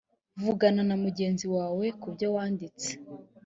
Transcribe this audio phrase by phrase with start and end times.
[0.43, 2.89] vugana na mugenzi wawe ku byo wanditse